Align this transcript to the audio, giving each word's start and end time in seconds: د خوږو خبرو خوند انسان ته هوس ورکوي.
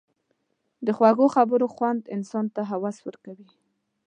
د 0.85 0.87
خوږو 0.97 1.25
خبرو 1.35 1.67
خوند 1.75 2.01
انسان 2.15 2.45
ته 2.55 2.61
هوس 2.71 2.97
ورکوي. 3.07 3.49